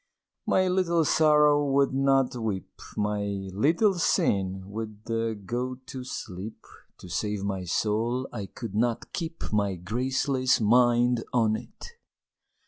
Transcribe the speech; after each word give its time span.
My 0.47 0.67
Little 0.67 1.05
Sorrow 1.05 1.63
would 1.63 1.93
not 1.93 2.35
weep, 2.35 2.81
My 2.97 3.21
Little 3.53 3.93
Sin 3.99 4.63
would 4.65 5.03
go 5.45 5.75
to 5.75 6.03
sleep 6.03 6.65
To 6.97 7.07
save 7.07 7.43
my 7.43 7.65
soul 7.65 8.27
I 8.33 8.47
could 8.47 8.73
not 8.73 9.13
keep 9.13 9.53
My 9.53 9.75
graceless 9.75 10.59
mind 10.59 11.23
on 11.33 11.55
it! 11.55 11.89